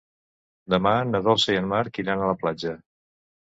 Demà 0.73 0.93
na 1.09 1.21
Dolça 1.27 1.53
i 1.57 1.59
en 1.59 1.67
Marc 1.75 2.01
iran 2.05 2.25
a 2.25 2.31
la 2.33 2.39
platja. 2.41 2.75